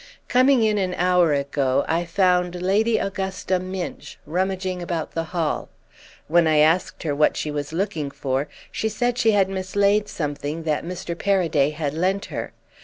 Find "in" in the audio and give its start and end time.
0.63-0.79